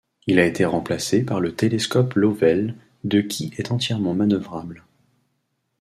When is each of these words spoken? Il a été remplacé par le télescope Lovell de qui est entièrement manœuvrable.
Il 0.25 0.39
a 0.39 0.47
été 0.47 0.65
remplacé 0.65 1.21
par 1.23 1.39
le 1.39 1.53
télescope 1.53 2.15
Lovell 2.15 2.73
de 3.03 3.21
qui 3.21 3.53
est 3.59 3.69
entièrement 3.71 4.15
manœuvrable. 4.15 4.83